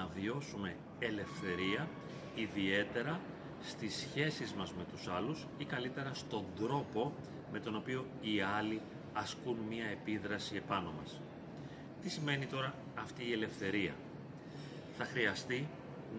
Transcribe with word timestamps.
να 0.00 0.08
βιώσουμε 0.20 0.76
ελευθερία 0.98 1.88
ιδιαίτερα 2.34 3.20
στις 3.62 3.94
σχέσεις 3.96 4.52
μας 4.52 4.72
με 4.72 4.84
τους 4.92 5.08
άλλους 5.08 5.46
ή 5.58 5.64
καλύτερα 5.64 6.14
στον 6.14 6.44
τρόπο 6.56 7.12
με 7.52 7.60
τον 7.60 7.76
οποίο 7.76 8.06
οι 8.20 8.40
άλλοι 8.40 8.80
ασκούν 9.12 9.56
μία 9.68 9.84
επίδραση 9.84 10.56
επάνω 10.56 10.92
μας. 11.00 11.20
Τι 12.02 12.08
σημαίνει 12.10 12.46
τώρα 12.46 12.74
αυτή 12.94 13.28
η 13.28 13.32
ελευθερία; 13.32 13.94
Θα 14.96 15.04
χρειαστεί 15.04 15.68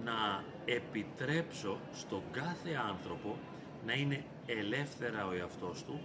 να 0.03 0.43
επιτρέψω 0.65 1.77
στον 1.93 2.21
κάθε 2.31 2.73
άνθρωπο 2.89 3.37
να 3.85 3.93
είναι 3.93 4.23
ελεύθερα 4.45 5.27
ο 5.27 5.31
εαυτός 5.33 5.83
του, 5.83 5.99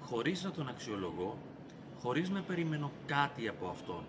χωρίς 0.00 0.44
να 0.44 0.50
τον 0.50 0.68
αξιολογώ, 0.68 1.38
χωρίς 1.98 2.28
να 2.28 2.40
περιμένω 2.40 2.90
κάτι 3.06 3.48
από 3.48 3.68
αυτόν, 3.68 4.04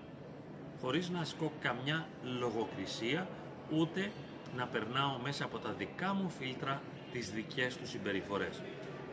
χωρίς 0.82 1.10
να 1.10 1.20
ασκώ 1.20 1.52
καμιά 1.62 2.08
λογοκρισία, 2.40 3.28
ούτε 3.72 4.12
να 4.56 4.66
περνάω 4.66 5.18
μέσα 5.24 5.46
από 5.46 5.58
τα 5.58 5.72
δικά 5.72 6.14
μου 6.14 6.30
φίλτρα 6.30 6.82
τις 7.12 7.32
δικές 7.32 7.78
τους 7.78 7.90
συμπεριφορές. 7.90 8.62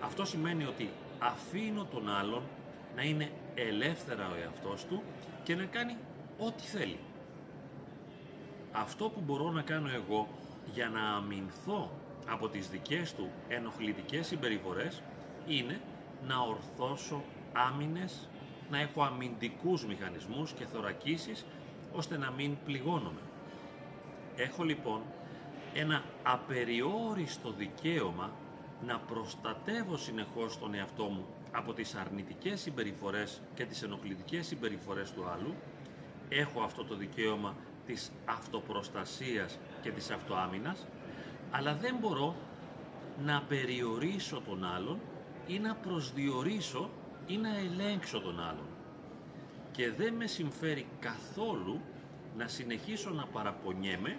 Αυτό 0.00 0.24
σημαίνει 0.24 0.64
ότι 0.64 0.90
αφήνω 1.18 1.84
τον 1.84 2.10
άλλον 2.10 2.42
να 2.96 3.02
είναι 3.02 3.30
ελεύθερα 3.54 4.30
ο 4.30 4.34
εαυτός 4.42 4.84
του 4.84 5.02
και 5.42 5.54
να 5.54 5.64
κάνει 5.64 5.96
ό,τι 6.38 6.62
θέλει. 6.62 6.98
Αυτό 8.72 9.08
που 9.08 9.20
μπορώ 9.20 9.50
να 9.50 9.62
κάνω 9.62 9.90
εγώ 9.90 10.28
για 10.72 10.88
να 10.88 11.16
αμυνθώ 11.16 11.90
από 12.28 12.48
τις 12.48 12.68
δικές 12.68 13.14
του 13.14 13.30
ενοχλητικές 13.48 14.26
συμπεριφορές 14.26 15.02
είναι 15.46 15.80
να 16.26 16.38
ορθώσω 16.38 17.22
άμυνες, 17.52 18.28
να 18.70 18.80
έχω 18.80 19.02
αμυντικούς 19.02 19.86
μηχανισμούς 19.86 20.52
και 20.52 20.64
θωρακίσεις 20.64 21.44
ώστε 21.92 22.18
να 22.18 22.30
μην 22.30 22.56
πληγώνομαι. 22.64 23.20
Έχω 24.36 24.64
λοιπόν 24.64 25.02
ένα 25.74 26.02
απεριόριστο 26.22 27.50
δικαίωμα 27.50 28.30
να 28.86 28.98
προστατεύω 28.98 29.96
συνεχώς 29.96 30.58
τον 30.58 30.74
εαυτό 30.74 31.04
μου 31.04 31.26
από 31.52 31.72
τις 31.72 31.94
αρνητικές 31.94 32.60
συμπεριφορές 32.60 33.40
και 33.54 33.64
τις 33.64 33.82
ενοχλητικές 33.82 34.46
συμπεριφορές 34.46 35.12
του 35.12 35.24
άλλου. 35.28 35.54
Έχω 36.28 36.62
αυτό 36.62 36.84
το 36.84 36.94
δικαίωμα 36.96 37.54
της 37.86 38.12
αυτοπροστασίας 38.24 39.58
και 39.82 39.90
της 39.90 40.10
αυτοάμυνας, 40.10 40.86
αλλά 41.50 41.74
δεν 41.74 41.96
μπορώ 42.00 42.34
να 43.24 43.42
περιορίσω 43.48 44.40
τον 44.40 44.64
άλλον 44.64 45.00
ή 45.46 45.58
να 45.58 45.74
προσδιορίσω 45.74 46.90
ή 47.26 47.36
να 47.36 47.58
ελέγξω 47.58 48.20
τον 48.20 48.40
άλλον. 48.40 48.66
Και 49.72 49.90
δεν 49.90 50.14
με 50.14 50.26
συμφέρει 50.26 50.86
καθόλου 51.00 51.80
να 52.36 52.48
συνεχίσω 52.48 53.10
να 53.10 53.26
παραπονιέμαι 53.26 54.16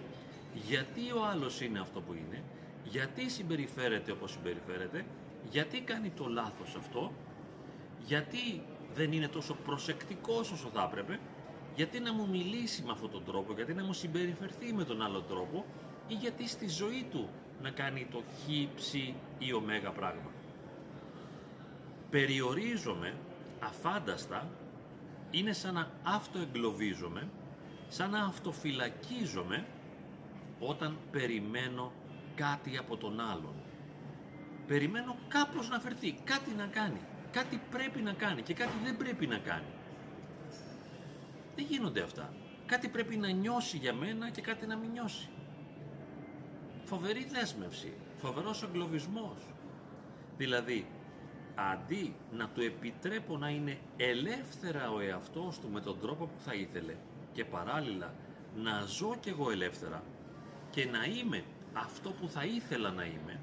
γιατί 0.66 1.12
ο 1.12 1.24
άλλος 1.24 1.60
είναι 1.60 1.80
αυτό 1.80 2.00
που 2.00 2.12
είναι, 2.12 2.42
γιατί 2.84 3.30
συμπεριφέρεται 3.30 4.12
όπως 4.12 4.30
συμπεριφέρεται, 4.30 5.04
γιατί 5.50 5.80
κάνει 5.80 6.10
το 6.10 6.26
λάθος 6.28 6.74
αυτό, 6.78 7.12
γιατί 8.06 8.62
δεν 8.94 9.12
είναι 9.12 9.28
τόσο 9.28 9.54
προσεκτικός 9.64 10.50
όσο 10.50 10.68
θα 10.74 10.88
έπρεπε, 10.90 11.20
γιατί 11.76 12.00
να 12.00 12.12
μου 12.12 12.28
μιλήσει 12.28 12.82
με 12.82 12.90
αυτόν 12.92 13.10
τον 13.10 13.24
τρόπο, 13.24 13.52
γιατί 13.52 13.74
να 13.74 13.84
μου 13.84 13.92
συμπεριφερθεί 13.92 14.72
με 14.72 14.84
τον 14.84 15.02
άλλο 15.02 15.20
τρόπο 15.20 15.64
ή 16.08 16.14
γιατί 16.14 16.48
στη 16.48 16.68
ζωή 16.68 17.06
του 17.10 17.28
να 17.62 17.70
κάνει 17.70 18.06
το 18.10 18.18
χ, 18.18 18.74
ψ 18.74 18.92
ή 19.38 19.52
ω 19.52 19.62
πράγμα. 19.94 20.30
Περιορίζομαι 22.10 23.14
αφάνταστα, 23.60 24.48
είναι 25.30 25.52
σαν 25.52 25.74
να 25.74 25.90
αυτοεγκλωβίζομαι, 26.02 27.28
σαν 27.88 28.10
να 28.10 28.24
αυτοφυλακίζομαι 28.24 29.66
όταν 30.60 30.96
περιμένω 31.10 31.92
κάτι 32.34 32.76
από 32.76 32.96
τον 32.96 33.20
άλλον. 33.20 33.54
Περιμένω 34.66 35.16
κάπως 35.28 35.68
να 35.68 35.78
φερθεί, 35.78 36.12
κάτι 36.24 36.50
να 36.50 36.66
κάνει. 36.66 37.00
Κάτι 37.32 37.60
πρέπει 37.70 38.00
να 38.00 38.12
κάνει 38.12 38.42
και 38.42 38.54
κάτι 38.54 38.72
δεν 38.84 38.96
πρέπει 38.96 39.26
να 39.26 39.38
κάνει. 39.38 39.72
Δεν 41.56 41.64
γίνονται 41.68 42.02
αυτά. 42.02 42.32
Κάτι 42.66 42.88
πρέπει 42.88 43.16
να 43.16 43.30
νιώσει 43.30 43.76
για 43.76 43.94
μένα 43.94 44.30
και 44.30 44.40
κάτι 44.40 44.66
να 44.66 44.76
μην 44.76 44.90
νιώσει. 44.90 45.28
Φοβερή 46.84 47.24
δέσμευση, 47.24 47.92
φοβερός 48.16 48.62
εγκλωβισμός. 48.62 49.36
Δηλαδή, 50.36 50.86
αντί 51.56 52.14
να 52.32 52.48
του 52.48 52.60
επιτρέπω 52.60 53.36
να 53.36 53.48
είναι 53.48 53.78
ελεύθερα 53.96 54.90
ο 54.90 55.00
εαυτός 55.00 55.58
του 55.58 55.68
με 55.72 55.80
τον 55.80 56.00
τρόπο 56.00 56.24
που 56.24 56.40
θα 56.44 56.54
ήθελε 56.54 56.94
και 57.32 57.44
παράλληλα 57.44 58.14
να 58.56 58.84
ζω 58.86 59.16
κι 59.20 59.28
εγώ 59.28 59.50
ελεύθερα 59.50 60.02
και 60.70 60.84
να 60.84 61.04
είμαι 61.04 61.44
αυτό 61.72 62.10
που 62.10 62.28
θα 62.28 62.44
ήθελα 62.44 62.90
να 62.90 63.04
είμαι, 63.04 63.40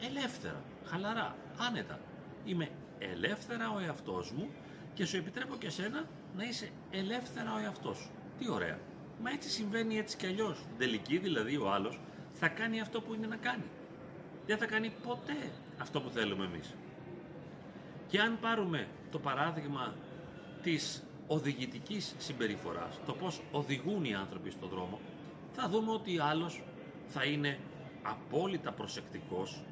ελεύθερα, 0.00 0.62
χαλαρά, 0.84 1.36
άνετα. 1.58 1.98
Είμαι 2.44 2.68
ελεύθερα 2.98 3.70
ο 3.70 3.78
εαυτός 3.78 4.32
μου 4.32 4.50
και 4.94 5.04
σου 5.04 5.16
επιτρέπω 5.16 5.56
και 5.56 5.70
σένα 5.70 6.04
να 6.36 6.44
είσαι 6.44 6.70
ελεύθερα 6.90 7.54
ο 7.54 7.58
εαυτός 7.58 7.98
σου. 7.98 8.10
Τι 8.38 8.50
ωραία. 8.50 8.78
Μα 9.22 9.30
έτσι 9.30 9.50
συμβαίνει 9.50 9.98
έτσι 9.98 10.16
κι 10.16 10.26
αλλιώς. 10.26 10.64
Τελική 10.78 11.18
δηλαδή 11.18 11.56
ο 11.56 11.72
άλλος 11.72 12.00
θα 12.32 12.48
κάνει 12.48 12.80
αυτό 12.80 13.00
που 13.00 13.14
είναι 13.14 13.26
να 13.26 13.36
κάνει. 13.36 13.64
Δεν 14.46 14.58
θα 14.58 14.66
κάνει 14.66 14.92
ποτέ 15.06 15.50
αυτό 15.78 16.00
που 16.00 16.10
θέλουμε 16.10 16.44
εμείς. 16.44 16.74
Και 18.10 18.20
αν 18.20 18.38
πάρουμε 18.40 18.88
το 19.10 19.18
παράδειγμα 19.18 19.94
της 20.62 21.02
οδηγητικής 21.26 22.14
συμπεριφοράς, 22.18 23.00
το 23.06 23.12
πώς 23.12 23.40
οδηγούν 23.52 24.04
οι 24.04 24.14
άνθρωποι 24.14 24.50
στον 24.50 24.68
δρόμο, 24.68 25.00
θα 25.52 25.68
δούμε 25.68 25.90
ότι 25.92 26.18
άλλος 26.18 26.62
θα 27.06 27.24
είναι 27.24 27.58
απόλυτα 28.02 28.72
προσεκτικός, 28.72 29.62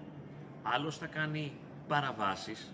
άλλος 0.63 0.99
θα 0.99 1.07
κάνει 1.07 1.53
παραβάσεις, 1.89 2.73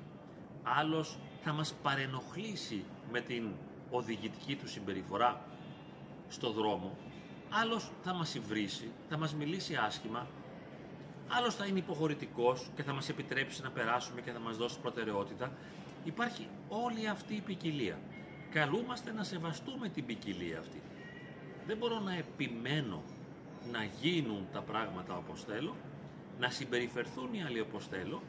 άλλος 0.63 1.19
θα 1.43 1.53
μας 1.53 1.75
παρενοχλήσει 1.83 2.85
με 3.13 3.21
την 3.21 3.49
οδηγητική 3.91 4.57
του 4.57 4.69
συμπεριφορά 4.69 5.41
στο 6.29 6.51
δρόμο, 6.51 6.97
άλλος 7.51 7.91
θα 8.03 8.15
μας 8.15 8.35
υβρίσει, 8.35 8.91
θα 9.09 9.19
μας 9.19 9.35
μιλήσει 9.35 9.75
άσχημα, 9.75 10.27
άλλος 11.29 11.55
θα 11.55 11.67
είναι 11.67 11.79
υποχωρητικός 11.79 12.71
και 12.77 12.83
θα 12.83 12.93
μας 12.93 13.09
επιτρέψει 13.09 13.63
να 13.63 13.71
περάσουμε 13.71 14.21
και 14.21 14.31
θα 14.31 14.39
μας 14.39 14.57
δώσει 14.57 14.81
προτεραιότητα. 14.81 15.53
Υπάρχει 16.05 16.49
όλη 16.69 17.09
αυτή 17.09 17.35
η 17.35 17.41
ποικιλία. 17.41 17.99
Καλούμαστε 18.51 19.13
να 19.13 19.25
σεβαστούμε 19.25 19.89
την 19.89 20.07
ποικιλία 20.07 20.59
αυτή. 20.59 20.83
Δεν 21.67 21.77
μπορώ 21.77 22.01
να 22.01 22.15
επιμένω 22.15 23.03
να 23.73 23.85
γίνουν 24.01 24.47
τα 24.53 24.61
πράγματα 24.61 25.17
όπως 25.17 25.45
θέλω, 25.45 25.77
να 26.39 26.51
συμπεριφερθούν 26.51 27.35
οι 27.35 27.43
άλλοι 27.43 27.61
όπως 27.61 27.87
θέλω 27.87 28.23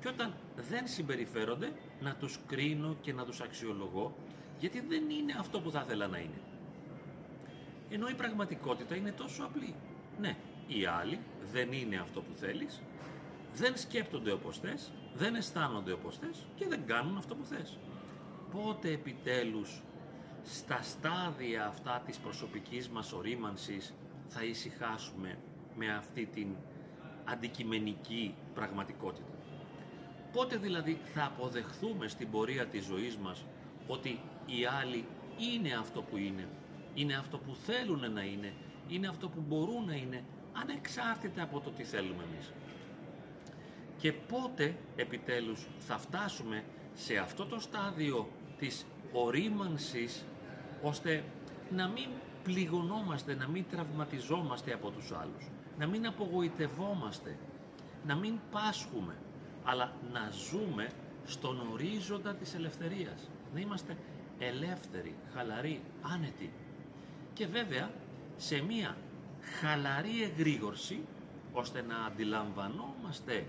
και 0.00 0.08
όταν 0.08 0.34
δεν 0.68 0.86
συμπεριφέρονται 0.86 1.72
να 2.00 2.14
τους 2.14 2.38
κρίνω 2.46 2.96
και 3.00 3.12
να 3.12 3.24
τους 3.24 3.40
αξιολογώ 3.40 4.14
γιατί 4.58 4.80
δεν 4.80 5.10
είναι 5.10 5.34
αυτό 5.38 5.60
που 5.60 5.70
θα 5.70 5.82
ήθελα 5.84 6.06
να 6.06 6.18
είναι. 6.18 6.40
Ενώ 7.90 8.08
η 8.08 8.14
πραγματικότητα 8.14 8.96
είναι 8.96 9.12
τόσο 9.12 9.44
απλή. 9.44 9.74
Ναι, 10.20 10.36
οι 10.68 10.86
άλλοι 10.86 11.18
δεν 11.52 11.72
είναι 11.72 11.96
αυτό 11.96 12.20
που 12.20 12.34
θέλεις, 12.34 12.82
δεν 13.54 13.76
σκέπτονται 13.76 14.32
όπως 14.32 14.58
θες, 14.58 14.92
δεν 15.14 15.34
αισθάνονται 15.34 15.92
όπως 15.92 16.18
θες 16.18 16.46
και 16.54 16.66
δεν 16.68 16.86
κάνουν 16.86 17.16
αυτό 17.16 17.34
που 17.34 17.44
θες. 17.44 17.78
Πότε 18.50 18.90
επιτέλους 18.90 19.82
στα 20.44 20.82
στάδια 20.82 21.66
αυτά 21.66 22.02
της 22.06 22.16
προσωπικής 22.16 22.88
μας 22.88 23.12
ορίμανσης 23.12 23.94
θα 24.28 24.44
ησυχάσουμε 24.44 25.38
με 25.76 25.94
αυτή 25.94 26.26
την 26.26 26.48
αντικειμενική 27.24 28.34
πραγματικότητα; 28.54 29.32
Πότε 30.32 30.56
δηλαδή 30.56 30.98
θα 31.14 31.24
αποδεχθούμε 31.24 32.08
στην 32.08 32.30
πορεία 32.30 32.66
της 32.66 32.84
ζωής 32.84 33.16
μας 33.16 33.44
ότι 33.86 34.20
οι 34.46 34.64
άλλοι 34.80 35.04
είναι 35.38 35.74
αυτό 35.74 36.02
που 36.02 36.16
είναι, 36.16 36.48
είναι 36.94 37.14
αυτό 37.14 37.38
που 37.38 37.54
θέλουν 37.54 38.12
να 38.12 38.22
είναι, 38.22 38.52
είναι 38.88 39.08
αυτό 39.08 39.28
που 39.28 39.42
μπορούν 39.48 39.84
να 39.84 39.94
είναι, 39.94 40.24
ανεξάρτητα 40.60 41.42
από 41.42 41.60
το 41.60 41.70
τι 41.70 41.84
θέλουμε 41.84 42.22
εμείς. 42.32 42.52
Και 43.98 44.12
πότε 44.12 44.76
επιτέλους 44.96 45.66
θα 45.78 45.98
φτάσουμε 45.98 46.64
σε 46.94 47.16
αυτό 47.16 47.46
το 47.46 47.60
στάδιο 47.60 48.28
της 48.58 48.86
ορίμανσης 49.12 50.24
ώστε 50.82 51.24
να 51.70 51.88
μην 51.88 52.08
πληγωνόμαστε, 52.42 53.34
να 53.34 53.48
μην 53.48 53.64
τραυματιζόμαστε 53.70 54.72
από 54.72 54.90
τους 54.90 55.12
άλλους, 55.12 55.50
να 55.78 55.86
μην 55.86 56.06
απογοητευόμαστε, 56.06 57.38
να 58.06 58.16
μην 58.16 58.38
πάσχουμε, 58.50 59.14
αλλά 59.64 59.92
να 60.12 60.30
ζούμε 60.50 60.90
στον 61.24 61.60
ορίζοντα 61.72 62.34
της 62.34 62.54
ελευθερίας, 62.54 63.30
να 63.54 63.60
είμαστε 63.60 63.96
ελεύθεροι, 64.38 65.14
χαλαροί, 65.34 65.80
άνετοι. 66.02 66.52
Και 67.32 67.46
βέβαια 67.46 67.90
σε 68.36 68.62
μία 68.62 68.96
χαλαρή 69.60 70.22
εγρήγορση 70.22 71.00
ώστε 71.52 71.82
να 71.82 71.96
αντιλαμβανόμαστε 72.04 73.46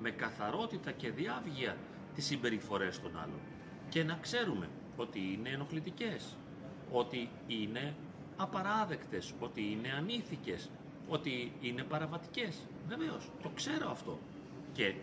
με 0.00 0.10
καθαρότητα 0.10 0.92
και 0.92 1.10
διάβγεια 1.10 1.76
τις 2.14 2.26
συμπεριφορές 2.26 3.00
των 3.00 3.18
άλλων 3.18 3.40
και 3.88 4.04
να 4.04 4.14
ξέρουμε 4.14 4.68
ότι 4.96 5.18
είναι 5.18 5.48
ενοχλητικές, 5.48 6.36
ότι 6.90 7.28
είναι 7.46 7.94
απαράδεκτες, 8.36 9.34
ότι 9.40 9.60
είναι 9.70 9.92
ανήθικες, 9.92 10.70
ότι 11.08 11.52
είναι 11.60 11.82
παραβατικές. 11.82 12.66
Βεβαίως, 12.88 13.30
το 13.42 13.50
ξέρω 13.54 13.90
αυτό. 13.90 14.18
Και 14.72 14.94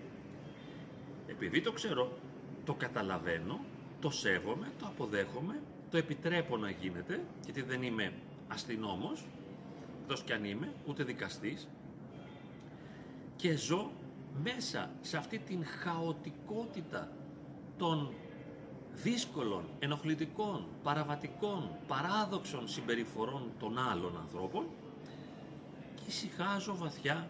επειδή 1.27 1.61
το 1.61 1.71
ξέρω, 1.71 2.17
το 2.65 2.73
καταλαβαίνω, 2.73 3.59
το 3.99 4.09
σέβομαι, 4.09 4.71
το 4.79 4.85
αποδέχομαι, 4.85 5.61
το 5.91 5.97
επιτρέπω 5.97 6.57
να 6.57 6.69
γίνεται, 6.69 7.23
γιατί 7.43 7.61
δεν 7.61 7.83
είμαι 7.83 8.13
αστυνόμος, 8.47 9.25
εκτός 10.07 10.23
κι 10.23 10.33
αν 10.33 10.43
είμαι, 10.45 10.73
ούτε 10.85 11.03
δικαστής, 11.03 11.67
και 13.35 13.55
ζω 13.55 13.91
μέσα 14.43 14.89
σε 15.01 15.17
αυτή 15.17 15.39
την 15.39 15.65
χαοτικότητα 15.65 17.11
των 17.77 18.13
δύσκολων, 18.93 19.63
ενοχλητικών, 19.79 20.65
παραβατικών, 20.83 21.69
παράδοξων 21.87 22.67
συμπεριφορών 22.67 23.51
των 23.59 23.77
άλλων 23.77 24.17
ανθρώπων 24.17 24.65
και 25.95 26.03
ησυχάζω 26.07 26.75
βαθιά 26.75 27.29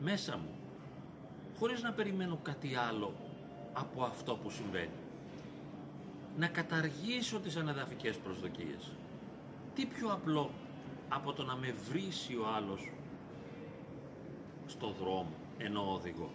μέσα 0.00 0.36
μου, 0.36 0.54
χωρίς 1.58 1.82
να 1.82 1.92
περιμένω 1.92 2.38
κάτι 2.42 2.74
άλλο 2.74 3.14
από 3.72 4.02
αυτό 4.02 4.36
που 4.36 4.50
συμβαίνει. 4.50 4.98
Να 6.38 6.46
καταργήσω 6.46 7.40
τις 7.40 7.56
ανεδαφικές 7.56 8.16
προσδοκίες. 8.16 8.92
Τι 9.74 9.86
πιο 9.86 10.12
απλό 10.12 10.50
από 11.12 11.32
το 11.32 11.44
να 11.44 11.56
με 11.56 11.74
βρίσει 11.90 12.34
ο 12.34 12.46
άλλος 12.56 12.90
στο 14.66 14.94
δρόμο 15.00 15.34
ενώ 15.58 15.92
οδηγώ. 15.92 16.30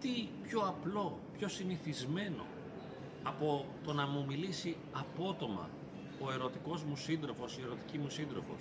Τι 0.00 0.28
πιο 0.42 0.60
απλό, 0.60 1.18
πιο 1.38 1.48
συνηθισμένο 1.48 2.44
από 3.22 3.66
το 3.84 3.92
να 3.92 4.06
μου 4.06 4.24
μιλήσει 4.28 4.76
απότομα 4.92 5.68
ο 6.20 6.32
ερωτικός 6.32 6.82
μου 6.82 6.96
σύντροφος, 6.96 7.56
η 7.58 7.62
ερωτική 7.64 7.98
μου 7.98 8.10
σύντροφος. 8.10 8.60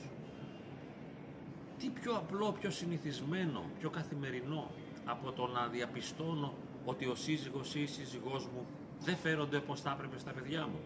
Τι 1.80 1.90
πιο 1.90 2.16
απλό, 2.16 2.56
πιο 2.60 2.70
συνηθισμένο, 2.70 3.64
πιο 3.80 3.90
καθημερινό 3.90 4.72
από 5.06 5.31
το 5.31 5.48
να 5.48 5.68
διαπιστώνω 5.68 6.54
ότι 6.86 7.06
ο 7.06 7.16
σύζυγος 7.16 7.76
ή 7.76 7.81
η 7.81 7.86
σύζυγός 7.86 8.46
μου 8.46 8.66
δεν 9.00 9.16
φέρονται 9.16 9.58
όπως 9.58 9.81
θα 9.81 9.92
έπρεπε 9.92 10.20
στα 10.20 10.31
παιδιά 10.31 10.68
μου. 10.68 10.80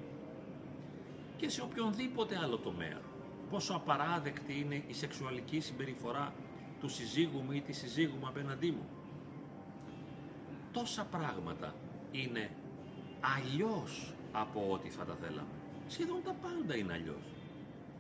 Και 1.38 1.50
σε 1.50 1.62
οποιονδήποτε 1.62 2.38
άλλο 2.44 2.58
τομέα. 2.58 3.02
Πόσο 3.50 3.74
απαράδεκτη 3.74 4.60
είναι 4.60 4.84
η 4.88 4.94
σεξουαλική 4.94 5.60
συμπεριφορά 5.60 6.34
του 6.80 6.90
συζύγου 6.90 7.42
μου 7.42 7.52
ή 7.52 7.62
της 7.62 7.78
συζύγου 7.78 8.18
μου 8.20 8.28
απέναντί 8.28 8.72
μου. 8.72 8.86
Τόσα 10.72 11.06
πράγματα 11.06 11.76
είναι 12.12 12.52
αλλιώς 13.20 14.14
από 14.32 14.68
ό,τι 14.72 14.90
θα 14.90 15.06
τα 15.06 15.16
θέλαμε. 15.22 15.48
Σχεδόν 15.88 16.24
τα 16.24 16.34
πάντα 16.34 16.76
είναι 16.78 16.94
αλλιώς. 16.94 17.24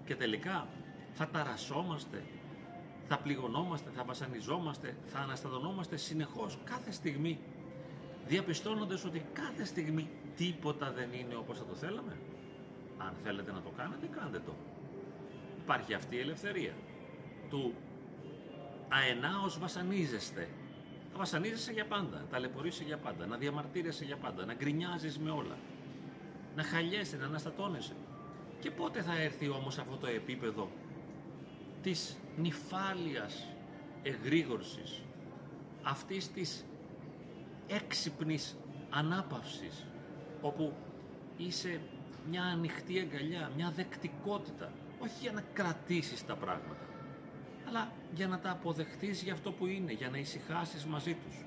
Και 0.06 0.16
τελικά 0.16 0.68
θα 1.14 1.28
ταρασόμαστε, 1.28 2.24
θα 3.08 3.18
πληγωνόμαστε, 3.18 3.90
θα 3.90 4.04
βασανιζόμαστε, 4.04 4.98
θα 5.06 5.20
αναστατωνόμαστε 5.20 5.98
συνεχώς 5.98 6.58
κάθε 6.64 6.92
στιγμή, 6.92 7.40
διαπιστώνοντας 8.28 9.06
ότι 9.06 9.26
κάθε 9.34 9.66
στιγμή 9.66 10.10
τίποτα 10.36 10.92
δεν 10.92 11.14
είναι 11.14 11.36
όπως 11.36 11.58
θα 11.58 11.66
το 11.66 11.76
θέλαμε. 11.76 12.18
Αν 12.98 13.14
θέλετε 13.24 13.52
να 13.52 13.62
το 13.62 13.70
κάνετε, 13.78 14.08
κάντε 14.08 14.40
το. 14.40 14.54
Υπάρχει 15.70 15.94
αυτή 15.94 16.16
η 16.16 16.20
ελευθερία 16.20 16.74
του 17.50 17.74
αενάως 18.88 19.60
βασανίζεστε. 19.60 20.50
Θα 21.12 21.18
βασανίζεσαι 21.18 21.72
για 21.72 21.86
πάντα, 21.86 22.26
ταλαιπωρείσαι 22.30 22.84
για 22.84 22.98
πάντα, 22.98 23.26
να 23.26 23.38
διαμαρτύρεσαι 23.38 24.06
για 24.06 24.18
πάντα, 24.18 24.46
να 24.46 24.54
γκρινιάζεις 24.54 25.20
με 25.20 25.32
όλα, 25.32 25.58
να 26.56 26.64
χαλιέσαι, 26.64 27.18
να 27.18 27.26
αναστατώνεσαι. 27.26 27.94
Και 28.60 28.72
πότε 28.72 29.02
θα 29.02 29.22
έρθει 29.22 29.50
όμως 29.50 29.78
αυτό 29.78 29.96
το 29.96 30.08
επίπεδο 30.08 30.70
της 31.82 32.18
νυφάλιας 32.38 33.48
εγρήγορσης, 34.04 35.02
αυτής 35.84 36.32
της 36.32 36.66
έξυπνης 37.68 38.58
ανάπαυσης, 38.90 39.86
όπου 40.42 40.74
είσαι 41.38 41.82
μια 42.30 42.44
ανοιχτή 42.44 43.00
αγκαλιά, 43.00 43.52
μια 43.56 43.72
δεκτικότητα, 43.76 44.72
όχι 45.00 45.14
για 45.22 45.32
να 45.32 45.44
κρατήσεις 45.54 46.26
τα 46.26 46.36
πράγματα, 46.36 46.86
αλλά 47.68 47.92
για 48.14 48.28
να 48.28 48.40
τα 48.40 48.52
αποδεχτείς 48.52 49.22
για 49.22 49.34
αυτό 49.34 49.52
που 49.52 49.66
είναι, 49.66 49.92
για 49.92 50.10
να 50.10 50.18
ησυχάσεις 50.18 50.86
μαζί 50.86 51.14
τους. 51.14 51.46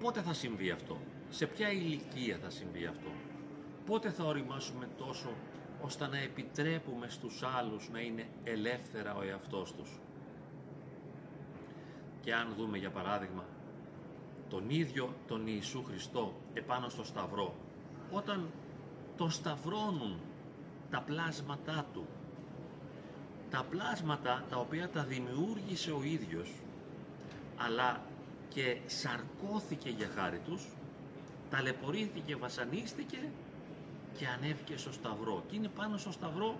Πότε 0.00 0.20
θα 0.20 0.32
συμβεί 0.32 0.70
αυτό, 0.70 0.98
σε 1.30 1.46
ποια 1.46 1.70
ηλικία 1.70 2.38
θα 2.42 2.50
συμβεί 2.50 2.86
αυτό, 2.86 3.10
πότε 3.86 4.10
θα 4.10 4.24
οριμάσουμε 4.24 4.88
τόσο 4.98 5.34
ώστε 5.80 6.06
να 6.06 6.18
επιτρέπουμε 6.18 7.08
στους 7.08 7.42
άλλους 7.42 7.88
να 7.90 8.00
είναι 8.00 8.28
ελεύθερα 8.44 9.14
ο 9.14 9.22
εαυτός 9.22 9.74
τους; 9.74 10.00
Και 12.20 12.34
αν 12.34 12.54
δούμε 12.56 12.78
για 12.78 12.90
παράδειγμα 12.90 13.44
τον 14.48 14.70
ίδιο 14.70 15.14
τον 15.26 15.46
Ιησού 15.46 15.84
Χριστό 15.84 16.34
επάνω 16.54 16.88
στο 16.88 17.04
Σταυρό, 17.04 17.54
όταν 18.10 18.50
τον 19.16 19.30
σταυρώνουν 19.30 20.20
τα 20.92 21.00
πλάσματά 21.00 21.86
του. 21.92 22.06
Τα 23.50 23.64
πλάσματα 23.70 24.44
τα 24.50 24.56
οποία 24.56 24.88
τα 24.88 25.02
δημιούργησε 25.04 25.90
ο 25.90 26.02
ίδιος 26.02 26.50
αλλά 27.56 28.00
και 28.48 28.76
σαρκώθηκε 28.86 29.90
για 29.90 30.08
χάρη 30.14 30.38
τους 30.38 30.66
ταλαιπωρήθηκε, 31.50 32.36
βασανίστηκε 32.36 33.18
και 34.16 34.26
ανέβηκε 34.26 34.76
στο 34.76 34.92
σταυρό. 34.92 35.44
Και 35.48 35.56
είναι 35.56 35.68
πάνω 35.68 35.96
στο 35.96 36.12
σταυρό 36.12 36.58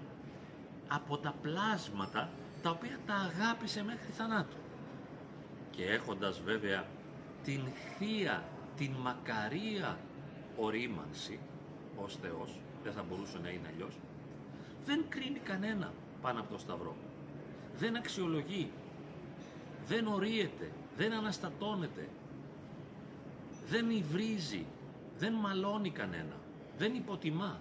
από 0.88 1.18
τα 1.18 1.34
πλάσματα 1.42 2.28
τα 2.62 2.70
οποία 2.70 2.98
τα 3.06 3.14
αγάπησε 3.14 3.82
μέχρι 3.82 4.12
θανάτου. 4.12 4.56
Και 5.70 5.84
έχοντας 5.84 6.40
βέβαια 6.40 6.84
την 7.44 7.60
θεία, 7.98 8.44
την 8.76 8.92
μακαρία 8.92 9.98
ορίμανση 10.56 11.38
ως 11.96 12.16
Θεός, 12.16 12.60
δεν 12.82 12.92
θα 12.92 13.02
μπορούσε 13.02 13.38
να 13.42 13.48
είναι 13.48 13.68
αλλιώς, 13.72 13.98
δεν 14.84 15.04
κρίνει 15.08 15.38
κανένα 15.38 15.92
πάνω 16.22 16.40
από 16.40 16.52
το 16.52 16.58
Σταυρό. 16.58 16.96
Δεν 17.78 17.96
αξιολογεί, 17.96 18.70
δεν 19.86 20.06
ορίεται, 20.06 20.70
δεν 20.96 21.12
αναστατώνεται, 21.12 22.08
δεν 23.68 23.90
υβρίζει, 23.90 24.66
δεν 25.18 25.32
μαλώνει 25.32 25.90
κανένα, 25.90 26.36
δεν 26.78 26.94
υποτιμά. 26.94 27.60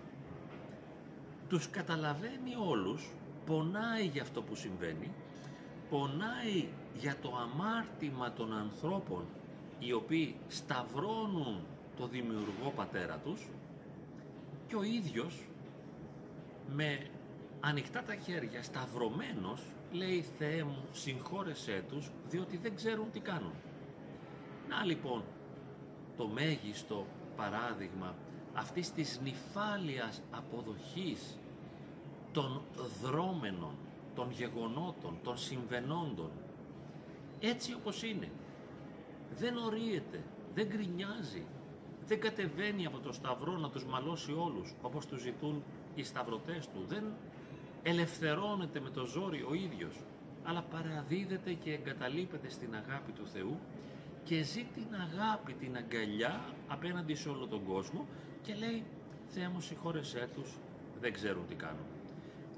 Τους 1.49 1.69
καταλαβαίνει 1.69 2.55
όλους, 2.67 3.09
πονάει 3.45 4.05
για 4.05 4.21
αυτό 4.21 4.41
που 4.41 4.55
συμβαίνει, 4.55 5.11
πονάει 5.89 6.67
για 6.99 7.15
το 7.21 7.35
αμάρτημα 7.35 8.31
των 8.31 8.53
ανθρώπων 8.53 9.25
οι 9.79 9.93
οποίοι 9.93 10.35
σταυρώνουν 10.47 11.59
το 11.97 12.07
δημιουργό 12.07 12.73
πατέρα 12.75 13.17
τους. 13.17 13.47
Και 14.67 14.75
ο 14.75 14.83
ίδιος 14.83 15.39
με 16.73 17.07
ανοιχτά 17.59 18.03
τα 18.03 18.15
χέρια, 18.15 18.63
σταυρωμένος, 18.63 19.61
λέει 19.91 20.25
«Θεέ 20.37 20.63
μου, 20.63 20.85
συγχώρεσέ 20.91 21.83
τους, 21.89 22.11
διότι 22.29 22.57
δεν 22.57 22.75
ξέρουν 22.75 23.11
τι 23.11 23.19
κάνουν». 23.19 23.53
Να 24.69 24.83
λοιπόν, 24.83 25.23
το 26.17 26.27
μέγιστο 26.27 27.05
παράδειγμα 27.35 28.15
αυτής 28.53 28.91
της 28.91 29.19
νυφάλιας 29.23 30.21
αποδοχής 30.31 31.39
των 32.31 32.61
δρόμενων, 33.01 33.75
των 34.15 34.31
γεγονότων, 34.31 35.17
των 35.23 35.37
συμβενόντων, 35.37 36.31
έτσι 37.39 37.73
όπως 37.73 38.03
είναι. 38.03 38.31
Δεν 39.37 39.57
ορίεται, 39.57 40.23
δεν 40.53 40.67
γκρινιάζει, 40.67 41.45
δεν 42.05 42.19
κατεβαίνει 42.19 42.85
από 42.85 42.99
το 42.99 43.13
σταυρό 43.13 43.57
να 43.57 43.69
τους 43.69 43.85
μαλώσει 43.85 44.31
όλους, 44.31 44.75
όπως 44.81 45.05
τους 45.05 45.21
ζητούν 45.21 45.63
οι 45.95 46.03
σταυρωτές 46.03 46.67
του. 46.67 46.85
Δεν 46.87 47.03
ελευθερώνεται 47.83 48.79
με 48.79 48.89
το 48.89 49.05
ζόρι 49.05 49.45
ο 49.49 49.53
ίδιος, 49.53 49.95
αλλά 50.43 50.61
παραδίδεται 50.61 51.53
και 51.53 51.73
εγκαταλείπεται 51.73 52.49
στην 52.49 52.75
αγάπη 52.75 53.11
του 53.11 53.27
Θεού 53.27 53.59
και 54.23 54.41
ζει 54.43 54.63
την 54.63 54.87
αγάπη, 54.95 55.53
την 55.53 55.77
αγκαλιά 55.77 56.41
απέναντι 56.67 57.15
σε 57.15 57.29
όλο 57.29 57.47
τον 57.47 57.63
κόσμο 57.65 58.05
και 58.41 58.53
λέει 58.53 58.83
«Θεέ 59.27 59.49
μου 59.49 59.61
συγχώρεσέ 59.61 60.29
τους, 60.35 60.57
δεν 61.01 61.13
ξέρουν 61.13 61.47
τι 61.47 61.55
κάνουν». 61.55 61.85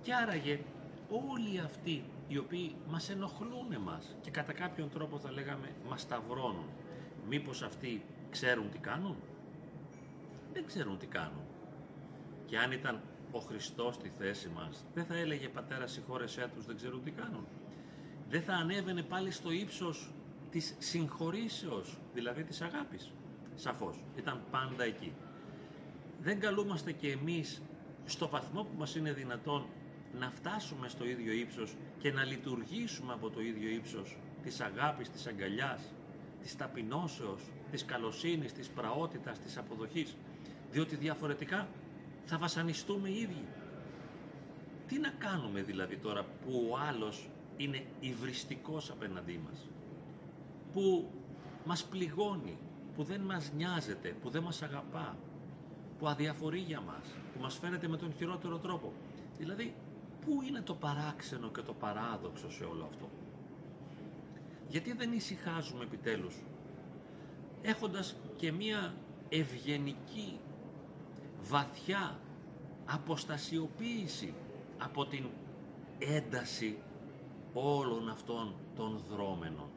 Και 0.01 0.13
άραγε 0.13 0.59
όλοι 1.09 1.59
αυτοί 1.59 2.03
οι 2.27 2.37
οποίοι 2.37 2.75
μας 2.89 3.09
ενοχλούν 3.09 3.71
εμάς 3.73 4.15
και 4.21 4.31
κατά 4.31 4.53
κάποιον 4.53 4.89
τρόπο 4.89 5.19
θα 5.19 5.31
λέγαμε 5.31 5.71
μας 5.89 6.01
σταυρώνουν, 6.01 6.69
μήπως 7.29 7.61
αυτοί 7.61 8.01
ξέρουν 8.29 8.69
τι 8.71 8.77
κάνουν; 8.77 9.15
Δεν 10.53 10.65
ξέρουν 10.65 10.97
τι 10.97 11.05
κάνουν. 11.05 11.41
Και 12.45 12.57
αν 12.57 12.71
ήταν 12.71 13.01
ο 13.35 13.39
Χριστός 13.39 13.95
στη 13.95 14.11
θέση 14.17 14.49
μας, 14.55 14.85
δεν 14.93 15.05
θα 15.05 15.15
έλεγε 15.15 15.47
«Πατέρα 15.49 15.87
συγχώρεσέ 15.87 16.51
τους, 16.55 16.65
δεν 16.65 16.75
ξέρουν 16.75 17.03
τι 17.03 17.11
κάνουν». 17.11 17.47
Δεν 18.29 18.41
θα 18.41 18.53
ανέβαινε 18.53 19.03
πάλι 19.03 19.31
στο 19.31 19.51
ύψος 19.51 20.11
της 20.51 20.75
συγχωρήσεως, 20.79 21.97
δηλαδή 22.13 22.43
της 22.43 22.61
αγάπης. 22.61 23.11
Σαφώς, 23.55 24.03
ήταν 24.15 24.43
πάντα 24.51 24.83
εκεί. 24.83 25.13
δεν 26.19 26.39
καλούμαστε 26.39 26.91
και 26.91 27.11
εμείς 27.11 27.61
στο 28.05 28.27
βαθμό 28.27 28.63
που 28.63 28.77
μας 28.77 28.95
είναι 28.95 29.13
δυνατόν 29.13 29.65
να 30.19 30.29
φτάσουμε 30.29 30.87
στο 30.87 31.05
ίδιο 31.05 31.33
ύψος 31.33 31.75
και 31.99 32.11
να 32.11 32.23
λειτουργήσουμε 32.23 33.13
από 33.13 33.29
το 33.29 33.41
ίδιο 33.41 33.69
ύψος 33.69 34.17
της 34.43 34.61
αγάπης, 34.61 35.09
της 35.09 35.27
αγκαλιάς, 35.27 35.93
της 36.41 36.55
ταπεινώσεως, 36.55 37.41
της 37.71 37.85
καλοσύνης, 37.85 38.53
της 38.53 38.69
πραότητας, 38.69 39.39
της 39.39 39.57
αποδοχής. 39.57 40.15
Διότι 40.71 40.95
διαφορετικά 40.95 41.67
θα 42.25 42.37
βασανιστούμε 42.37 43.09
οι 43.09 43.19
ίδιοι. 43.19 43.47
Τι 44.87 44.99
να 44.99 45.09
κάνουμε 45.09 45.61
δηλαδή 45.61 45.97
τώρα 45.97 46.23
που 46.23 46.67
ο 46.71 46.77
άλλος 46.77 47.29
είναι 47.57 47.85
υβριστικός 47.99 48.89
απέναντί 48.89 49.41
μας, 49.45 49.67
που 50.73 51.09
μας 51.65 51.83
πληγώνει, 51.83 52.57
που 52.95 53.03
δεν 53.03 53.21
μας 53.21 53.51
νοιάζεται, 53.55 54.15
που 54.21 54.29
δεν 54.29 54.43
μας 54.43 54.61
αγαπά, 54.61 55.17
που 55.99 56.07
αδιαφορεί 56.07 56.59
για 56.59 56.81
μας, 56.81 57.07
που 57.33 57.41
μας 57.41 57.57
φαίνεται 57.57 57.87
με 57.87 57.97
τον 57.97 58.13
χειρότερο 58.13 58.57
τρόπο. 58.57 58.93
Δηλαδή, 59.37 59.75
πού 60.25 60.41
είναι 60.47 60.61
το 60.61 60.73
παράξενο 60.73 61.49
και 61.49 61.61
το 61.61 61.73
παράδοξο 61.73 62.51
σε 62.51 62.63
όλο 62.63 62.83
αυτό; 62.83 63.09
Γιατί 64.67 64.93
δεν 64.93 65.11
ησυχάζουμε 65.11 65.83
επιτέλους, 65.83 66.35
έχοντας 67.61 68.15
και 68.35 68.51
μία 68.51 68.93
ευγενική, 69.29 70.39
βαθιά 71.47 72.19
αποστασιοποίηση 72.85 74.33
από 74.77 75.05
την 75.05 75.25
ένταση 75.99 76.77
όλων 77.53 78.09
αυτών 78.09 78.53
των 78.75 79.01
δρόμενων. 79.09 79.69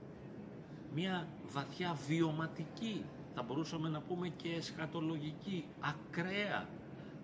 Μία 0.95 1.29
βαθιά 1.47 1.97
βιωματική, 2.07 3.05
θα 3.35 3.43
μπορούσαμε 3.43 3.89
να 3.89 4.01
πούμε 4.01 4.29
και 4.29 4.49
εσχατολογική, 4.49 5.65
ακραία 5.81 6.69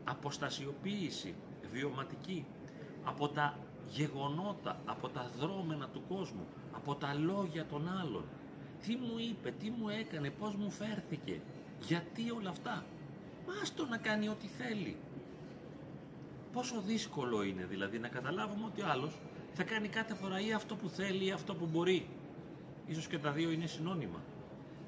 αποστασιοποίηση 0.04 1.34
βιωματική 1.72 2.46
από 3.04 3.28
τα 3.28 3.58
γεγονότα, 3.88 4.80
από 4.86 5.08
τα 5.08 5.30
δρόμενα 5.38 5.88
του 5.88 6.02
κόσμου, 6.08 6.46
από 6.72 6.94
τα 6.94 7.14
λόγια 7.14 7.66
των 7.66 7.88
άλλων. 8.00 8.24
Τι 8.82 8.96
μου 8.96 9.18
είπε, 9.18 9.50
τι 9.50 9.70
μου 9.70 9.88
έκανε, 9.88 10.30
πώς 10.30 10.54
μου 10.56 10.70
φέρθηκε, 10.70 11.40
γιατί 11.80 12.30
όλα 12.30 12.50
αυτά. 12.50 12.84
Μάστο 13.46 13.86
να 13.86 13.96
κάνει 13.96 14.28
ό,τι 14.28 14.46
θέλει. 14.46 14.96
Πόσο 16.52 16.80
δύσκολο 16.80 17.42
είναι 17.42 17.64
δηλαδή 17.64 17.98
να 17.98 18.08
καταλάβουμε 18.08 18.64
ότι 18.64 18.82
ο 18.82 18.88
άλλος 18.88 19.18
θα 19.52 19.62
κάνει 19.62 19.88
κάθε 19.88 20.14
φορά 20.14 20.40
ή 20.40 20.52
αυτό 20.52 20.76
που 20.76 20.88
θέλει 20.88 21.24
ή 21.24 21.30
αυτό 21.30 21.54
που 21.54 21.66
μπορεί. 21.66 22.08
Ίσως 22.86 23.06
και 23.06 23.18
τα 23.18 23.30
δύο 23.30 23.50
είναι 23.50 23.66
συνώνυμα. 23.66 24.22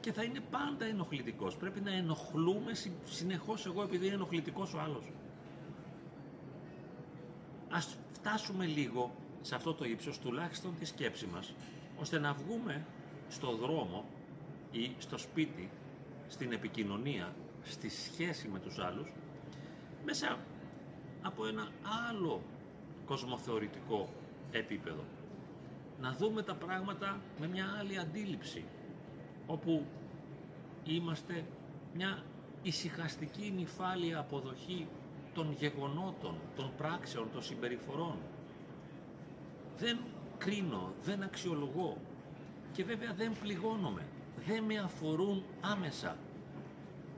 Και 0.00 0.12
θα 0.12 0.22
είναι 0.22 0.40
πάντα 0.50 0.84
ενοχλητικός. 0.84 1.56
Πρέπει 1.56 1.80
να 1.80 1.92
ενοχλούμε 1.92 2.72
συνεχώς 3.04 3.66
εγώ 3.66 3.82
επειδή 3.82 4.06
είναι 4.06 4.14
ενοχλητικός 4.14 4.74
ο 4.74 4.80
άλλος. 4.80 5.04
Ας 7.70 7.96
φτάσουμε 8.12 8.66
λίγο 8.66 9.14
σε 9.40 9.54
αυτό 9.54 9.74
το 9.74 9.84
ύψος 9.84 10.18
τουλάχιστον 10.18 10.74
τη 10.78 10.84
σκέψη 10.84 11.26
μας, 11.26 11.54
ώστε 12.00 12.18
να 12.18 12.32
βγούμε 12.32 12.86
στο 13.28 13.56
δρόμο 13.56 14.04
ή 14.70 14.90
στο 14.98 15.18
σπίτι, 15.18 15.70
στην 16.28 16.52
επικοινωνία, 16.52 17.34
στη 17.64 17.88
σχέση 17.88 18.48
με 18.48 18.58
τους 18.58 18.78
άλλους, 18.78 19.12
μέσα 20.04 20.38
από 21.22 21.46
ένα 21.46 21.68
άλλο 22.10 22.42
κοσμοθεωρητικό 23.06 24.08
επίπεδο. 24.52 25.04
Να 26.00 26.12
δούμε 26.12 26.42
τα 26.42 26.54
πράγματα 26.54 27.20
με 27.40 27.46
μια 27.46 27.76
άλλη 27.78 27.98
αντίληψη, 27.98 28.64
όπου 29.46 29.86
είμαστε 30.84 31.44
μια 31.94 32.22
ησυχαστική 32.62 33.52
νυφάλια 33.56 34.18
αποδοχή 34.18 34.86
των 35.34 35.52
γεγονότων, 35.58 36.34
των 36.56 36.70
πράξεων, 36.76 37.28
των 37.32 37.42
συμπεριφορών. 37.42 38.16
Δεν 39.78 39.98
κρίνω, 40.38 40.92
δεν 41.02 41.22
αξιολογώ 41.22 41.96
και 42.72 42.84
βέβαια 42.84 43.12
δεν 43.12 43.32
πληγώνομαι, 43.40 44.06
δεν 44.46 44.64
με 44.64 44.78
αφορούν 44.78 45.44
άμεσα. 45.60 46.16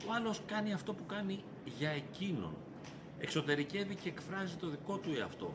Ο 0.09 0.13
άλλος 0.13 0.41
κάνει 0.47 0.73
αυτό 0.73 0.93
που 0.95 1.07
κάνει 1.07 1.45
για 1.79 1.91
εκείνον. 1.91 2.55
Εξωτερικεύει 3.19 3.95
και 3.95 4.09
εκφράζει 4.09 4.57
το 4.57 4.69
δικό 4.69 4.97
του 4.97 5.15
εαυτό. 5.19 5.55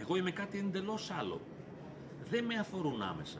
Εγώ 0.00 0.16
είμαι 0.16 0.30
κάτι 0.30 0.58
εντελώς 0.58 1.10
άλλο. 1.10 1.40
Δεν 2.30 2.44
με 2.44 2.54
αφορούν 2.54 3.02
άμεσα. 3.02 3.38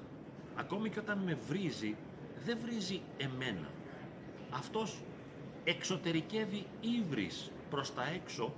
Ακόμη 0.56 0.90
και 0.90 0.98
όταν 0.98 1.18
με 1.18 1.38
βρίζει, 1.48 1.96
δεν 2.44 2.58
βρίζει 2.62 3.00
εμένα. 3.16 3.70
Αυτός 4.50 5.02
εξωτερικεύει 5.64 6.66
ύβρις 6.80 7.50
προς 7.70 7.94
τα 7.94 8.04
έξω, 8.14 8.52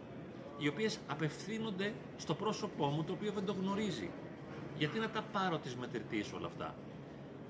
οι 0.59 0.69
οποίες 0.69 0.99
απευθύνονται 1.09 1.93
στο 2.17 2.35
πρόσωπό 2.35 2.87
μου, 2.87 3.05
το 3.05 3.13
οποίο 3.13 3.33
δεν 3.33 3.45
το 3.45 3.53
γνωρίζει. 3.53 4.11
Γιατί 4.79 4.99
να 4.99 5.11
τα 5.11 5.23
πάρω 5.33 5.59
τις 5.59 5.77
μετρητής 5.77 6.33
όλα 6.33 6.47
αυτά; 6.47 6.75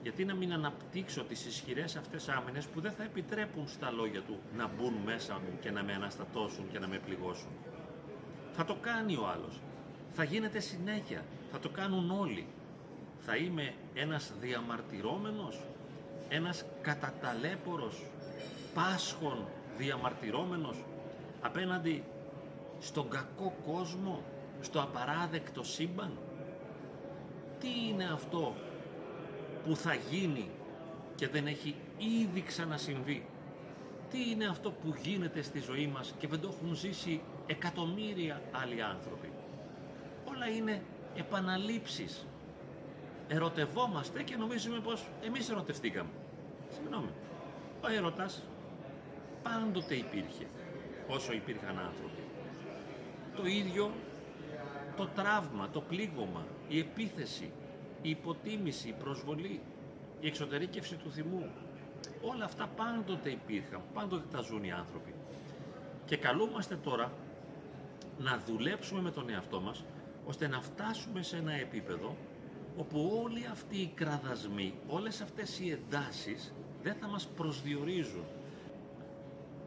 Γιατί 0.04 0.24
να 0.24 0.34
μην 0.34 0.52
αναπτύξω 0.52 1.24
τις 1.24 1.46
ισχυρές 1.46 1.96
αυτές 1.96 2.28
άμυνες 2.28 2.66
που 2.66 2.80
δεν 2.80 2.92
θα 2.92 3.02
επιτρέπουν 3.02 3.68
στα 3.68 3.90
λόγια 3.90 4.22
του 4.22 4.38
να 4.56 4.68
μπουν 4.68 4.94
μέσα 5.04 5.34
μου 5.34 5.58
και 5.60 5.70
να 5.70 5.82
με 5.82 5.92
αναστατώσουν 5.92 6.70
και 6.72 6.78
να 6.78 6.86
με 6.88 6.98
πληγώσουν. 6.98 7.50
Θα 8.52 8.64
το 8.64 8.76
κάνει 8.80 9.16
ο 9.16 9.26
άλλος. 9.26 9.60
Θα 10.08 10.24
γίνεται 10.24 10.60
συνέχεια. 10.60 11.24
Θα 11.50 11.58
το 11.58 11.68
κάνουν 11.68 12.10
όλοι. 12.10 12.46
Θα 13.18 13.36
είμαι 13.36 13.74
ένας 13.94 14.32
διαμαρτυρόμενος, 14.40 15.64
ένας 16.28 16.64
καταταλέπορος, 16.82 18.02
πάσχων 18.74 19.46
διαμαρτυρόμενος 19.76 20.84
απέναντι 21.40 22.04
στον 22.80 23.08
κακό 23.08 23.54
κόσμο, 23.66 24.22
στο 24.60 24.80
απαράδεκτο 24.80 25.62
σύμπαν. 25.62 26.18
Τι 27.60 27.68
είναι 27.88 28.04
αυτό 28.12 28.54
που 29.64 29.76
θα 29.76 29.94
γίνει 30.10 30.50
και 31.14 31.28
δεν 31.28 31.46
έχει 31.46 31.74
ήδη 31.98 32.42
ξανασυμβεί. 32.42 33.26
Τι 34.10 34.30
είναι 34.30 34.46
αυτό 34.46 34.70
που 34.70 34.94
γίνεται 35.02 35.42
στη 35.42 35.60
ζωή 35.60 35.86
μας 35.86 36.14
και 36.18 36.28
δεν 36.28 36.40
το 36.40 36.54
έχουν 36.56 36.74
ζήσει 36.74 37.20
εκατομμύρια 37.46 38.42
άλλοι 38.62 38.82
άνθρωποι; 38.82 39.32
Όλα 40.24 40.48
είναι 40.48 40.82
επαναλήψεις. 41.16 42.26
Ερωτευόμαστε 43.28 44.22
και 44.22 44.36
νομίζουμε 44.36 44.80
πως 44.80 45.08
εμείς 45.24 45.50
ερωτευτήκαμε. 45.50 46.10
Συγγνώμη. 46.74 47.10
Ο 47.80 47.92
έρωτας 47.92 48.42
πάντοτε 49.42 49.94
υπήρχε 49.94 50.46
όσο 51.08 51.32
υπήρχαν 51.32 51.78
άνθρωποι. 51.78 52.22
Το 53.36 53.46
ίδιο 53.46 53.90
το 54.96 55.08
τραύμα, 55.14 55.68
το 55.72 55.80
πλήγωμα, 55.80 56.46
η 56.68 56.78
επίθεση, 56.78 57.50
η 58.04 58.10
υποτίμηση, 58.10 58.88
η 58.88 58.94
προσβολή, 59.02 59.60
η 60.20 60.26
εξωτερήκευση 60.26 60.96
του 60.96 61.10
θυμού. 61.10 61.50
Όλα 62.22 62.44
αυτά 62.44 62.66
πάντοτε 62.76 63.30
υπήρχαν, 63.30 63.80
πάντοτε 63.94 64.24
τα 64.30 64.40
ζουν 64.40 64.64
οι 64.64 64.72
άνθρωποι. 64.72 65.14
Και 66.04 66.16
καλούμαστε 66.16 66.76
τώρα 66.76 67.12
να 68.18 68.42
δουλέψουμε 68.46 69.00
με 69.00 69.10
τον 69.10 69.30
εαυτό 69.30 69.60
μας, 69.60 69.84
ώστε 70.26 70.48
να 70.48 70.60
φτάσουμε 70.60 71.22
σε 71.22 71.36
ένα 71.36 71.52
επίπεδο 71.52 72.16
όπου 72.76 73.20
όλοι 73.24 73.46
αυτοί 73.50 73.76
οι 73.76 73.92
κραδασμοί, 73.94 74.74
όλες 74.88 75.20
αυτές 75.20 75.60
οι 75.60 75.70
εντάσεις 75.70 76.52
δεν 76.82 76.94
θα 76.94 77.06
μας 77.06 77.26
προσδιορίζουν, 77.26 78.24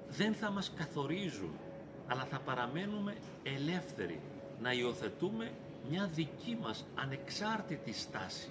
δεν 0.09 0.33
θα 0.33 0.51
μας 0.51 0.71
καθορίζουν, 0.75 1.51
αλλά 2.07 2.23
θα 2.23 2.39
παραμένουμε 2.39 3.15
ελεύθεροι 3.43 4.19
να 4.61 4.73
υιοθετούμε 4.73 5.51
μια 5.89 6.09
δική 6.13 6.57
μας 6.61 6.85
ανεξάρτητη 6.95 7.93
στάση. 7.93 8.49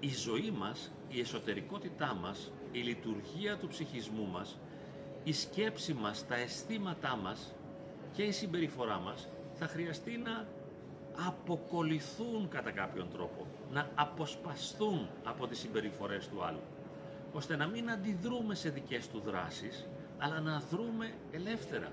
Η 0.00 0.08
ζωή 0.08 0.50
μας, 0.50 0.92
η 1.08 1.20
εσωτερικότητά 1.20 2.14
μας, 2.14 2.52
η 2.72 2.78
λειτουργία 2.78 3.56
του 3.56 3.68
ψυχισμού 3.68 4.26
μας, 4.26 4.58
η 5.24 5.32
σκέψη 5.32 5.92
μας, 5.94 6.26
τα 6.26 6.34
αισθήματά 6.34 7.16
μας 7.16 7.54
και 8.12 8.22
η 8.22 8.32
συμπεριφορά 8.32 8.98
μας 8.98 9.28
θα 9.54 9.66
χρειαστεί 9.66 10.16
να 10.16 10.46
αποκολληθούν 11.26 12.48
κατά 12.48 12.70
κάποιον 12.70 13.08
τρόπο, 13.12 13.46
να 13.72 13.90
αποσπαστούν 13.94 15.08
από 15.24 15.46
τις 15.46 15.58
συμπεριφορές 15.58 16.28
του 16.28 16.44
άλλου, 16.44 16.60
ώστε 17.32 17.56
να 17.56 17.66
μην 17.66 17.90
αντιδρούμε 17.90 18.54
σε 18.54 18.68
δικές 18.68 19.08
του 19.08 19.20
δράσεις, 19.20 19.86
αλλά 20.18 20.40
να 20.40 20.62
δρούμε 20.70 21.14
ελεύθερα. 21.32 21.92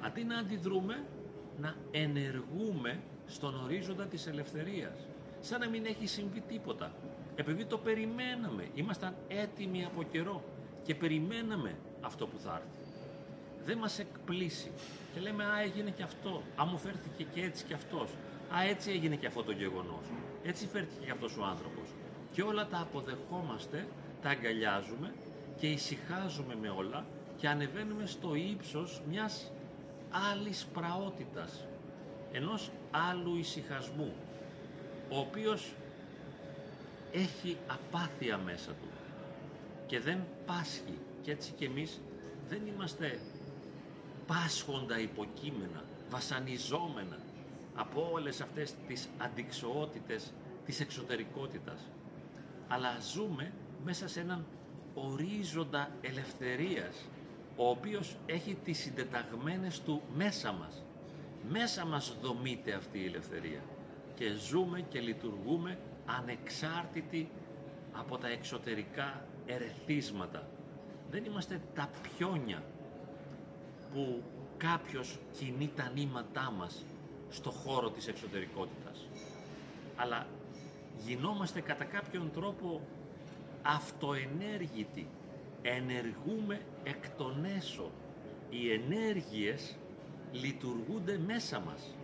Αντί 0.00 0.24
να 0.24 0.38
αντιδρούμε, 0.38 1.04
να 1.60 1.74
ενεργούμε 1.90 3.00
στον 3.26 3.54
ορίζοντα 3.64 4.04
της 4.04 4.26
ελευθερίας. 4.26 5.06
Σαν 5.40 5.60
να 5.60 5.68
μην 5.68 5.84
έχει 5.86 6.06
συμβεί 6.06 6.40
τίποτα. 6.40 6.92
Επειδή 7.36 7.64
το 7.64 7.78
περιμέναμε, 7.78 8.68
ήμασταν 8.74 9.14
έτοιμοι 9.28 9.84
από 9.84 10.02
καιρό 10.02 10.44
και 10.82 10.94
περιμέναμε 10.94 11.76
αυτό 12.00 12.26
που 12.26 12.38
θα 12.38 12.54
έρθει. 12.54 12.92
Δεν 13.64 13.78
μας 13.78 13.98
εκπλήσει 13.98 14.70
και 15.14 15.20
λέμε 15.20 15.44
«Α, 15.44 15.60
έγινε 15.60 15.90
και 15.90 16.02
αυτό, 16.02 16.42
α, 16.60 16.64
μου 16.64 16.78
φέρθηκε 16.78 17.26
και 17.34 17.42
έτσι 17.42 17.64
και 17.64 17.74
αυτός, 17.74 18.10
α, 18.54 18.62
έτσι 18.62 18.90
έγινε 18.90 19.16
και 19.16 19.26
αυτό 19.26 19.42
το 19.42 19.52
γεγονός, 19.52 20.06
έτσι 20.42 20.66
φέρθηκε 20.66 21.04
και 21.04 21.10
αυτός 21.10 21.36
ο 21.36 21.44
άνθρωπος». 21.44 21.88
Και 22.32 22.42
όλα 22.42 22.66
τα 22.66 22.80
αποδεχόμαστε, 22.80 23.86
τα 24.22 24.28
αγκαλιάζουμε 24.28 25.14
και 25.56 25.66
ησυχάζουμε 25.66 26.56
με 26.60 26.68
όλα 26.68 27.04
και 27.36 27.48
ανεβαίνουμε 27.48 28.06
στο 28.06 28.34
ύψος 28.34 29.02
μιας 29.08 29.52
άλλης 30.10 30.66
πραότητας, 30.72 31.64
ενός 32.32 32.70
άλλου 32.90 33.36
ησυχασμού, 33.36 34.14
ο 35.10 35.18
οποίος 35.18 35.72
έχει 37.12 37.56
απάθεια 37.66 38.38
μέσα 38.38 38.70
του 38.70 38.88
και 39.86 40.00
δεν 40.00 40.18
πάσχει. 40.46 40.98
Και 41.22 41.30
έτσι 41.30 41.52
και 41.52 41.64
εμείς 41.64 42.00
δεν 42.48 42.66
είμαστε 42.66 43.20
πάσχοντα 44.26 45.00
υποκείμενα, 45.00 45.84
βασανιζόμενα 46.10 47.18
από 47.74 48.10
όλες 48.12 48.40
αυτές 48.40 48.74
τις 48.86 49.08
αντικσοότητες 49.18 50.32
της 50.64 50.80
εξωτερικότητας 50.80 51.80
αλλά 52.68 52.96
ζούμε 53.12 53.52
μέσα 53.84 54.08
σε 54.08 54.20
έναν 54.20 54.44
ορίζοντα 54.94 55.90
ελευθερίας 56.00 56.96
ο 57.60 57.68
οποίος 57.68 58.16
έχει 58.26 58.54
τις 58.64 58.78
συντεταγμένες 58.78 59.80
του 59.80 60.02
μέσα 60.14 60.52
μας. 60.52 60.82
Μέσα 61.48 61.86
μας 61.86 62.16
δομείται 62.22 62.72
αυτή 62.72 62.98
η 62.98 63.06
ελευθερία 63.06 63.62
και 64.14 64.32
ζούμε 64.32 64.80
και 64.80 65.00
λειτουργούμε 65.00 65.78
ανεξάρτητοι 66.06 67.30
από 67.92 68.18
τα 68.18 68.28
εξωτερικά 68.28 69.24
ερεθίσματα. 69.46 70.48
Δεν 71.10 71.24
είμαστε 71.24 71.60
τα 71.74 71.90
πιόνια 72.02 72.62
που 73.92 74.22
κάποιος 74.56 75.18
κινεί 75.38 75.70
τα 75.76 75.90
νήματά 75.94 76.50
μας 76.50 76.84
στο 77.28 77.50
χώρο 77.50 77.90
της 77.90 78.08
εξωτερικότητας. 78.08 79.08
Αλλά 79.96 80.26
γινόμαστε 81.06 81.60
κατά 81.60 81.84
κάποιον 81.84 82.30
τρόπο 82.32 82.80
αυτοενέργητοι. 83.62 85.08
Ενεργούμε 85.62 86.60
εκ 86.84 87.08
των 87.10 87.37
έσω. 87.58 87.90
Οι 88.50 88.72
ενέργειες 88.72 89.76
λειτουργούνται 90.32 91.18
μέσα 91.26 91.60
μας. 91.60 91.94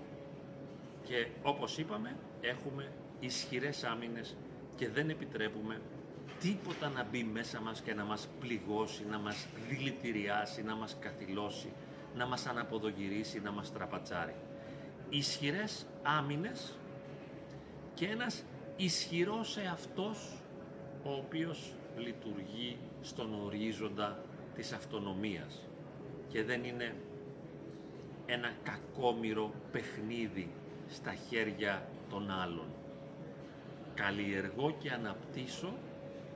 Και 1.02 1.26
όπως 1.42 1.78
είπαμε, 1.78 2.16
έχουμε 2.40 2.92
ισχυρές 3.20 3.84
άμυνες 3.84 4.36
και 4.76 4.88
δεν 4.88 5.10
επιτρέπουμε 5.10 5.80
τίποτα 6.40 6.88
να 6.88 7.04
μπει 7.04 7.24
μέσα 7.24 7.60
μας 7.60 7.80
και 7.80 7.94
να 7.94 8.04
μας 8.04 8.28
πληγώσει, 8.40 9.06
να 9.10 9.18
μας 9.18 9.46
δηλητηριάσει, 9.68 10.62
να 10.62 10.74
μας 10.74 10.96
καθυλώσει, 11.00 11.72
να 12.16 12.26
μας 12.26 12.46
αναποδογυρίσει, 12.46 13.40
να 13.40 13.50
μας 13.50 13.72
τραπατσάρει. 13.72 14.34
Ισχυρές 15.08 15.86
άμυνες 16.02 16.78
και 17.94 18.06
ένας 18.06 18.44
ισχυρός 18.76 19.56
εαυτός 19.56 20.42
ο 21.04 21.12
οποίος 21.12 21.72
λειτουργεί 21.96 22.78
στον 23.02 23.34
ορίζοντα 23.44 24.23
της 24.54 24.72
αυτονομίας 24.72 25.62
και 26.28 26.42
δεν 26.42 26.64
είναι 26.64 26.94
ένα 28.26 28.52
κακόμοιρο 28.62 29.52
παιχνίδι 29.72 30.50
στα 30.88 31.14
χέρια 31.14 31.88
των 32.10 32.30
άλλων. 32.30 32.66
Καλλιεργώ 33.94 34.74
και 34.78 34.90
αναπτύσσω 34.90 35.72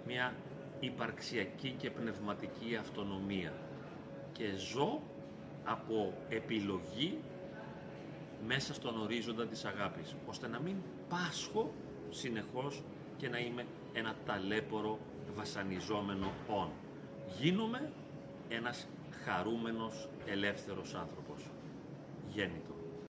μια 0.07 0.35
υπαρξιακή 0.81 1.75
και 1.79 1.91
πνευματική 1.91 2.77
αυτονομία 2.77 3.53
και 4.33 4.55
ζω 4.57 5.03
από 5.65 6.15
επιλογή 6.29 7.19
μέσα 8.47 8.75
στον 8.75 9.01
ορίζοντα 9.01 9.47
της 9.47 9.65
αγάπης, 9.65 10.15
ώστε 10.27 10.49
να 10.49 10.59
μην 10.61 10.77
πάσχω 11.09 11.73
συνεχώς 12.11 12.83
και 13.17 13.29
να 13.29 13.39
είμαι 13.39 13.67
ένα 13.93 14.15
ταλέπορο 14.27 14.99
βασανιζόμενο 15.35 16.33
όν. 16.49 16.71
Γίνομαι 17.41 17.93
ένας 18.49 18.87
χαρούμενος 19.25 20.09
ελεύθερος 20.27 20.95
άνθρωπος. 20.95 21.51
Γέννητος. 22.29 22.78